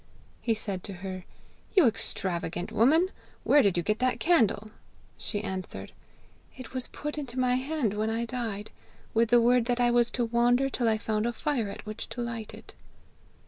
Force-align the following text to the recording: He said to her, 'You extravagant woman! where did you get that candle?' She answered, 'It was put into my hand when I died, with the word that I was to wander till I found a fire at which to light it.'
He 0.41 0.55
said 0.55 0.83
to 0.85 0.93
her, 1.05 1.25
'You 1.75 1.85
extravagant 1.85 2.71
woman! 2.71 3.09
where 3.43 3.61
did 3.61 3.77
you 3.77 3.83
get 3.83 3.99
that 3.99 4.19
candle?' 4.19 4.71
She 5.15 5.43
answered, 5.43 5.91
'It 6.57 6.73
was 6.73 6.87
put 6.87 7.19
into 7.19 7.37
my 7.37 7.53
hand 7.57 7.93
when 7.93 8.09
I 8.09 8.25
died, 8.25 8.71
with 9.13 9.29
the 9.29 9.39
word 9.39 9.65
that 9.65 9.79
I 9.79 9.91
was 9.91 10.09
to 10.17 10.25
wander 10.25 10.69
till 10.69 10.89
I 10.89 10.97
found 10.97 11.27
a 11.27 11.33
fire 11.33 11.69
at 11.69 11.85
which 11.85 12.09
to 12.09 12.21
light 12.23 12.51
it.' 12.51 12.73